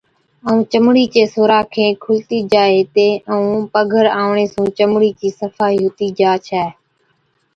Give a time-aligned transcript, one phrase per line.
[0.47, 6.07] ائُون چمڙِي چين سوراخين کُلتِي جائي هِتين، ائُون پگھر آوَڻي سُون چمڙِي چِي صفائِي هُتِي
[6.19, 6.63] جا ڇَي۔